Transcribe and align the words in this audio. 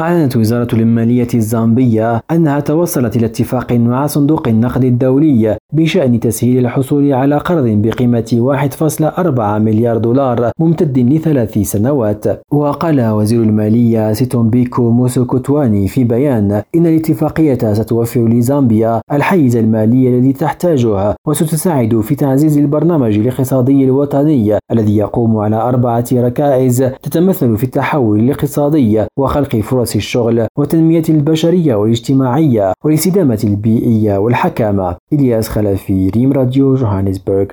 أعلنت 0.00 0.36
وزارة 0.36 0.74
المالية 0.74 1.28
الزامبية 1.34 2.20
أنها 2.30 2.60
توصلت 2.60 3.16
إلى 3.16 3.26
اتفاق 3.26 3.72
مع 3.72 4.06
صندوق 4.06 4.48
النقد 4.48 4.84
الدولي 4.84 5.56
بشأن 5.72 6.20
تسهيل 6.20 6.58
الحصول 6.58 7.12
على 7.12 7.38
قرض 7.38 7.64
بقيمة 7.66 8.58
1.4 9.38 9.40
مليار 9.40 9.98
دولار 9.98 10.50
ممتد 10.60 10.98
لثلاث 10.98 11.58
سنوات. 11.58 12.24
وقال 12.52 13.08
وزير 13.10 13.42
المالية 13.42 14.12
سيتومبيكو 14.12 14.90
موسوكوتواني 14.90 15.88
في 15.88 16.04
بيان 16.04 16.62
إن 16.74 16.86
الاتفاقية 16.86 17.72
ستوفر 17.72 18.28
لزامبيا 18.28 19.00
الحيز 19.12 19.56
المالي 19.56 20.08
الذي 20.08 20.32
تحتاجه 20.32 21.16
وستساعد 21.26 22.00
في 22.00 22.14
تعزيز 22.14 22.58
البرنامج 22.58 23.18
الاقتصادي 23.18 23.84
الوطني 23.84 24.58
الذي 24.72 24.96
يقوم 24.96 25.36
على 25.36 25.56
أربع 25.56 26.04
ركائز 26.12 26.82
تتمثل 27.02 27.56
في 27.56 27.64
التحول 27.64 28.20
الاقتصادي 28.20 29.04
وخلق 29.18 29.56
فرص 29.56 29.83
فرص 29.84 29.96
الشغل 29.96 30.46
والتنمية 30.58 31.02
البشرية 31.08 31.74
والاجتماعية 31.74 32.72
والاستدامة 32.84 33.40
البيئية 33.44 34.18
والحكامة. 34.18 34.96
إلياس 35.12 35.48
خلفي 35.48 36.08
ريم 36.08 36.32
راديو 36.32 36.74
جوهانسبرغ. 36.74 37.46